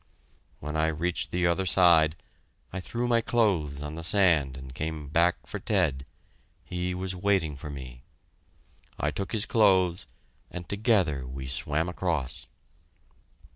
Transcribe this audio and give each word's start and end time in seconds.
When 0.59 0.75
I 0.75 0.87
reached 0.87 1.29
the 1.29 1.45
other 1.45 1.67
side, 1.67 2.15
I 2.73 2.79
threw 2.79 3.07
my 3.07 3.21
clothes 3.21 3.83
on 3.83 3.93
the 3.93 4.03
sand 4.03 4.57
and 4.57 4.73
came 4.73 5.09
back 5.09 5.45
far 5.45 5.59
Ted 5.59 6.07
he 6.63 6.95
was 6.95 7.15
waiting 7.15 7.55
for 7.55 7.69
me. 7.69 8.01
I 8.99 9.11
took 9.11 9.31
his 9.31 9.45
clothes, 9.45 10.07
and 10.49 10.67
together 10.67 11.27
we 11.27 11.45
swam 11.45 11.87
across! 11.87 12.47